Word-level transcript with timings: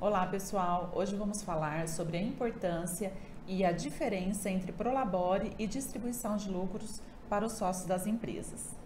Olá 0.00 0.24
pessoal, 0.28 0.92
hoje 0.94 1.16
vamos 1.16 1.42
falar 1.42 1.88
sobre 1.88 2.18
a 2.18 2.22
importância 2.22 3.12
e 3.48 3.64
a 3.64 3.72
diferença 3.72 4.48
entre 4.48 4.70
prolabore 4.70 5.52
e 5.58 5.66
distribuição 5.66 6.36
de 6.36 6.48
lucros 6.48 7.02
para 7.28 7.44
os 7.44 7.54
sócios 7.54 7.84
das 7.84 8.06
empresas. 8.06 8.76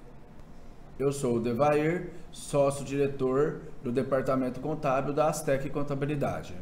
Eu 0.99 1.13
sou 1.13 1.37
o 1.37 1.41
Devair, 1.41 2.15
sócio-diretor 2.31 3.61
do 3.83 3.93
Departamento 3.93 4.59
Contábil 4.61 5.13
da 5.13 5.29
Astec 5.29 5.69
Contabilidade. 5.69 6.57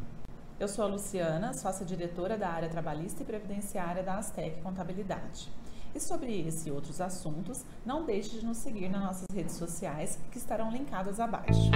Eu 0.59 0.67
sou 0.67 0.85
a 0.85 0.89
Luciana, 0.89 1.53
sócia-diretora 1.53 2.37
da 2.37 2.48
área 2.48 2.69
trabalhista 2.69 3.23
e 3.23 3.27
previdenciária 3.27 4.03
da 4.03 4.17
Astec 4.17 4.61
Contabilidade. 4.62 5.48
E 5.95 6.01
sobre 6.01 6.41
esse 6.41 6.71
e 6.71 6.73
outros 6.73 7.01
assuntos, 7.01 7.64
não 7.87 8.05
deixe 8.05 8.41
de 8.41 8.45
nos 8.45 8.57
seguir 8.57 8.89
nas 8.89 9.01
nossas 9.01 9.27
redes 9.32 9.55
sociais 9.55 10.19
que 10.32 10.39
estarão 10.39 10.73
linkadas 10.73 11.21
abaixo. 11.21 11.71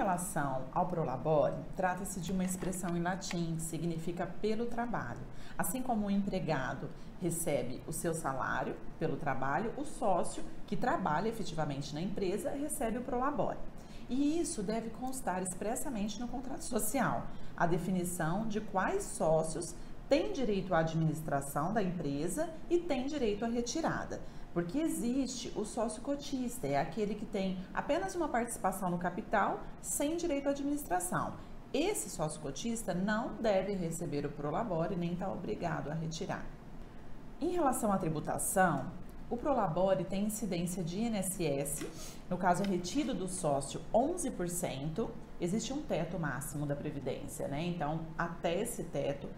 Relação 0.00 0.62
ao 0.72 0.86
prolabore, 0.86 1.54
trata-se 1.76 2.20
de 2.20 2.32
uma 2.32 2.42
expressão 2.42 2.96
em 2.96 3.02
latim 3.02 3.56
que 3.56 3.62
significa 3.62 4.26
pelo 4.40 4.64
trabalho. 4.64 5.20
Assim 5.58 5.82
como 5.82 6.06
o 6.06 6.10
empregado 6.10 6.88
recebe 7.20 7.82
o 7.86 7.92
seu 7.92 8.14
salário 8.14 8.74
pelo 8.98 9.18
trabalho, 9.18 9.74
o 9.76 9.84
sócio 9.84 10.42
que 10.66 10.74
trabalha 10.74 11.28
efetivamente 11.28 11.94
na 11.94 12.00
empresa 12.00 12.50
recebe 12.50 12.96
o 12.96 13.02
prolabore. 13.02 13.58
E 14.08 14.40
isso 14.40 14.62
deve 14.62 14.88
constar 14.88 15.42
expressamente 15.42 16.18
no 16.18 16.26
contrato 16.26 16.64
social, 16.64 17.26
a 17.54 17.66
definição 17.66 18.48
de 18.48 18.58
quais 18.58 19.04
sócios 19.04 19.74
têm 20.10 20.32
direito 20.32 20.74
à 20.74 20.80
administração 20.80 21.72
da 21.72 21.80
empresa 21.80 22.50
e 22.68 22.78
têm 22.78 23.06
direito 23.06 23.44
à 23.44 23.48
retirada. 23.48 24.20
Porque 24.52 24.76
existe 24.78 25.52
o 25.54 25.64
sócio 25.64 26.02
cotista, 26.02 26.66
é 26.66 26.76
aquele 26.76 27.14
que 27.14 27.24
tem 27.24 27.56
apenas 27.72 28.16
uma 28.16 28.28
participação 28.28 28.90
no 28.90 28.98
capital 28.98 29.60
sem 29.80 30.16
direito 30.16 30.48
à 30.48 30.50
administração. 30.50 31.34
Esse 31.72 32.10
sócio 32.10 32.40
cotista 32.40 32.92
não 32.92 33.34
deve 33.34 33.72
receber 33.74 34.26
o 34.26 34.30
prolabore 34.30 34.96
nem 34.96 35.12
está 35.12 35.30
obrigado 35.30 35.88
a 35.88 35.94
retirar. 35.94 36.44
Em 37.40 37.52
relação 37.52 37.92
à 37.92 37.96
tributação, 37.96 38.90
o 39.30 39.36
prolabore 39.36 40.02
tem 40.02 40.24
incidência 40.24 40.82
de 40.82 40.98
INSS, 40.98 41.86
no 42.28 42.36
caso 42.36 42.64
retido 42.64 43.14
do 43.14 43.28
sócio 43.28 43.80
11%, 43.94 45.08
existe 45.40 45.72
um 45.72 45.82
teto 45.82 46.18
máximo 46.18 46.66
da 46.66 46.74
previdência, 46.74 47.46
né? 47.46 47.64
Então, 47.64 48.00
até 48.18 48.60
esse 48.60 48.82
teto 48.82 49.28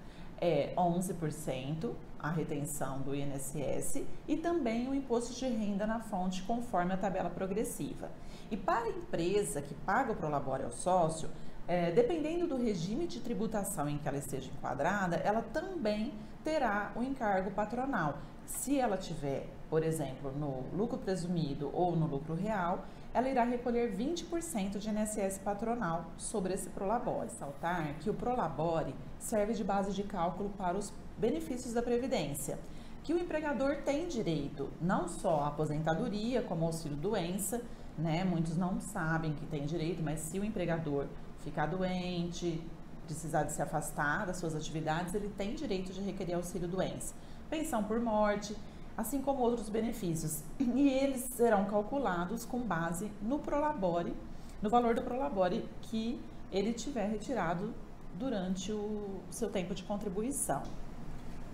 é 0.43 0.75
11% 0.77 1.93
a 2.19 2.29
retenção 2.29 3.01
do 3.01 3.15
INSS 3.15 4.03
e 4.27 4.37
também 4.37 4.89
o 4.89 4.95
imposto 4.95 5.33
de 5.35 5.47
renda 5.47 5.87
na 5.87 6.01
fonte 6.01 6.43
conforme 6.43 6.93
a 6.93 6.97
tabela 6.97 7.31
progressiva. 7.31 8.11
E 8.51 8.57
para 8.57 8.87
a 8.87 8.89
empresa 8.89 9.63
que 9.63 9.73
paga 9.73 10.11
o 10.11 10.17
prolabore 10.17 10.65
ao 10.65 10.73
sócio, 10.73 11.31
é, 11.69 11.93
dependendo 11.93 12.49
do 12.49 12.57
regime 12.57 13.07
de 13.07 13.21
tributação 13.21 13.89
em 13.89 13.99
que 13.99 14.09
ela 14.09 14.19
esteja 14.19 14.51
enquadrada, 14.51 15.17
ela 15.17 15.43
também 15.43 16.13
terá 16.43 16.91
o 16.97 17.03
encargo 17.05 17.53
patronal. 17.53 18.19
Se 18.47 18.79
ela 18.79 18.97
tiver, 18.97 19.49
por 19.69 19.83
exemplo, 19.83 20.33
no 20.33 20.65
lucro 20.77 20.99
presumido 20.99 21.71
ou 21.73 21.97
no 21.97 22.07
lucro 22.07 22.35
real, 22.35 22.85
ela 23.15 23.29
irá 23.29 23.45
recolher 23.45 23.95
20% 23.95 24.79
de 24.79 24.89
INSS 24.89 25.39
patronal 25.39 26.07
sobre 26.17 26.55
esse 26.55 26.71
prolabore. 26.71 27.31
Saltar 27.31 27.95
que 28.01 28.09
o 28.09 28.15
prolabore 28.15 28.95
serve 29.19 29.55
de 29.55 29.65
base 29.65 29.93
de 29.93 30.03
cálculo 30.03 30.51
para 30.51 30.77
os 30.77 30.93
benefícios 31.19 31.75
da 31.75 31.83
previdência, 31.83 32.59
que 33.03 33.13
o 33.13 33.19
empregador 33.19 33.77
tem 33.85 34.07
direito 34.07 34.71
não 34.81 35.09
só 35.09 35.41
à 35.41 35.49
aposentadoria, 35.49 36.43
como 36.43 36.65
auxílio 36.65 36.97
doença, 36.97 37.61
né? 37.99 38.25
Muitos 38.25 38.57
não 38.57 38.81
sabem 38.81 39.33
que 39.33 39.45
tem 39.47 39.67
direito, 39.67 40.03
mas 40.03 40.21
se 40.21 40.39
o 40.39 40.45
empregador 40.45 41.07
ficar 41.41 41.67
doente, 41.67 42.63
precisar 43.07 43.43
de 43.43 43.53
se 43.53 43.61
afastar 43.61 44.27
das 44.27 44.39
suas 44.39 44.55
atividades, 44.55 45.15
ele 45.15 45.29
tem 45.37 45.55
direito 45.55 45.93
de 45.93 46.01
requerer 46.01 46.37
auxílio 46.37 46.69
doença, 46.69 47.15
pensão 47.53 47.85
por 47.85 48.01
morte 48.01 48.57
assim 48.97 49.21
como 49.21 49.43
outros 49.43 49.69
benefícios. 49.69 50.43
E 50.59 50.89
eles 50.89 51.21
serão 51.37 51.67
calculados 51.67 52.47
com 52.47 52.61
base 52.61 53.11
no 53.21 53.39
Prolabore, 53.39 54.15
no 54.63 54.71
valor 54.71 54.95
do 54.95 55.03
Prolabore 55.03 55.69
que 55.83 56.19
ele 56.51 56.73
tiver 56.73 57.11
retirado 57.11 57.75
durante 58.19 58.73
o 58.73 59.21
seu 59.31 59.51
tempo 59.51 59.75
de 59.75 59.83
contribuição. 59.83 60.63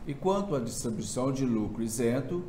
E 0.06 0.14
quanto 0.14 0.54
à 0.54 0.60
distribuição 0.60 1.32
de 1.32 1.44
lucro 1.44 1.82
isento, 1.82 2.44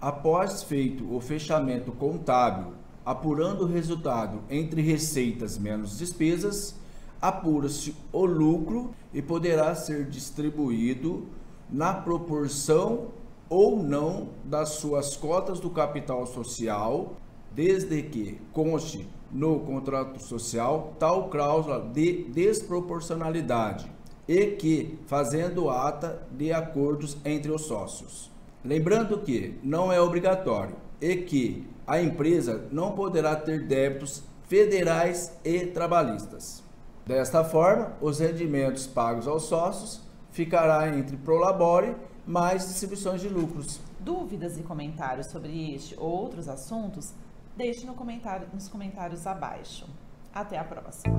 após 0.00 0.62
feito 0.62 1.14
o 1.14 1.20
fechamento 1.20 1.92
contábil, 1.92 2.72
apurando 3.04 3.64
o 3.64 3.68
resultado 3.68 4.40
entre 4.48 4.80
receitas 4.80 5.58
menos 5.58 5.98
despesas, 5.98 6.74
apura-se 7.20 7.94
o 8.12 8.24
lucro 8.24 8.94
e 9.12 9.20
poderá 9.20 9.74
ser 9.74 10.06
distribuído 10.06 11.26
na 11.70 11.92
proporção 11.94 13.08
ou 13.48 13.82
não 13.82 14.28
das 14.44 14.70
suas 14.70 15.16
cotas 15.16 15.60
do 15.60 15.70
capital 15.70 16.26
social, 16.26 17.14
desde 17.54 18.02
que 18.02 18.40
conste 18.52 19.08
no 19.30 19.60
contrato 19.60 20.22
social 20.22 20.94
tal 20.98 21.28
cláusula 21.28 21.80
de 21.80 22.24
desproporcionalidade 22.24 23.90
e 24.26 24.46
que 24.46 24.98
fazendo 25.06 25.70
ata 25.70 26.26
de 26.30 26.52
acordos 26.52 27.16
entre 27.24 27.50
os 27.50 27.62
sócios. 27.62 28.30
Lembrando 28.64 29.18
que 29.18 29.58
não 29.62 29.92
é 29.92 30.00
obrigatório 30.00 30.76
e 31.00 31.16
que 31.16 31.66
a 31.86 32.00
empresa 32.02 32.66
não 32.70 32.92
poderá 32.92 33.34
ter 33.34 33.66
débitos 33.66 34.22
federais 34.46 35.32
e 35.44 35.66
trabalhistas. 35.66 36.62
Desta 37.06 37.42
forma, 37.42 37.94
os 38.00 38.18
rendimentos 38.18 38.86
pagos 38.86 39.26
aos 39.26 39.44
sócios 39.44 40.02
ficará 40.30 40.88
entre 40.88 41.16
prolabore 41.16 41.94
mais 42.26 42.66
distribuições 42.68 43.20
de 43.20 43.28
lucros. 43.28 43.80
Dúvidas 44.00 44.58
e 44.58 44.62
comentários 44.62 45.28
sobre 45.28 45.74
este 45.74 45.96
ou 45.98 46.08
outros 46.08 46.48
assuntos? 46.48 47.12
Deixe 47.56 47.86
no 47.86 47.94
comentário, 47.94 48.46
nos 48.52 48.68
comentários 48.68 49.26
abaixo. 49.26 49.86
Até 50.32 50.58
a 50.58 50.64
próxima! 50.64 51.18